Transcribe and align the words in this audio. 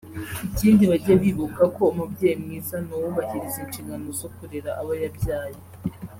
ikindi 0.47 0.83
bajye 0.91 1.13
bibuka 1.21 1.63
ko 1.75 1.83
umubyeyi 1.91 2.35
mwiza 2.43 2.75
ni 2.85 2.91
uwubahiriza 2.97 3.57
inshingano 3.65 4.07
zo 4.19 4.27
kurera 4.35 4.69
abo 4.79 4.93
yabyaye 5.03 5.59